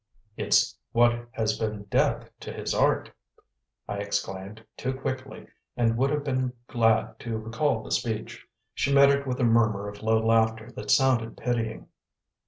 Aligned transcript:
"It's 0.35 0.75
what 0.93 1.27
has 1.33 1.59
been 1.59 1.83
death 1.83 2.27
to 2.39 2.51
his 2.51 2.73
art!" 2.73 3.11
I 3.87 3.99
exclaimed, 3.99 4.65
too 4.75 4.93
quickly 4.95 5.45
and 5.77 5.95
would 5.95 6.09
have 6.09 6.23
been 6.23 6.53
glad 6.65 7.19
to 7.19 7.37
recall 7.37 7.83
the 7.83 7.91
speech. 7.91 8.47
She 8.73 8.91
met 8.91 9.11
it 9.11 9.27
with 9.27 9.39
a 9.39 9.43
murmur 9.43 9.87
of 9.87 10.01
low 10.01 10.17
laughter 10.25 10.71
that 10.71 10.89
sounded 10.89 11.37
pitying. 11.37 11.85